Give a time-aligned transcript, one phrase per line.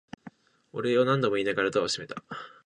[0.73, 2.23] お礼を何度も言いながらドアを閉めた。